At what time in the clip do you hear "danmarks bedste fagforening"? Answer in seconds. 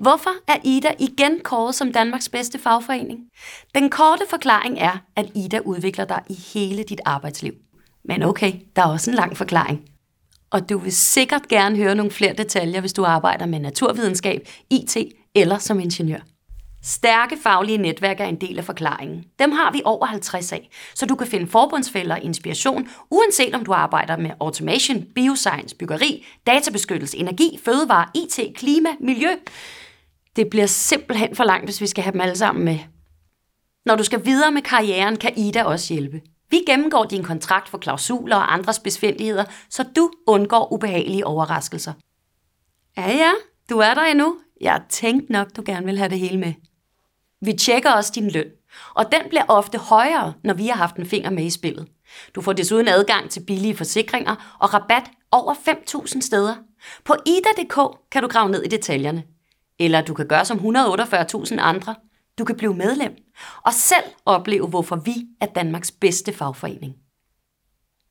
1.92-3.20, 65.46-66.94